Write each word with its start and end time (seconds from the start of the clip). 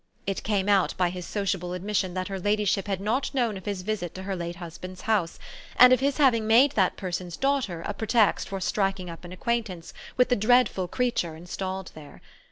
It 0.25 0.41
came 0.41 0.67
out 0.67 0.97
by 0.97 1.11
his 1.11 1.27
sociable 1.27 1.73
admission 1.73 2.15
that 2.15 2.27
her 2.27 2.39
ladyship 2.39 2.87
had 2.87 2.99
not 2.99 3.31
known 3.35 3.55
of 3.55 3.65
his 3.67 3.83
visit 3.83 4.15
to 4.15 4.23
her 4.23 4.35
late 4.35 4.55
husband's 4.55 5.01
house 5.01 5.37
and 5.75 5.93
of 5.93 5.99
his 5.99 6.17
having 6.17 6.47
made 6.47 6.71
that 6.71 6.97
person's 6.97 7.37
daughter 7.37 7.83
a 7.85 7.93
pretext 7.93 8.49
for 8.49 8.59
striking 8.59 9.11
up 9.11 9.23
an 9.25 9.31
acquaintance 9.31 9.93
with 10.17 10.29
the 10.29 10.35
dreadful 10.35 10.87
creature 10.87 11.35
installed 11.35 11.91
there. 11.93 12.19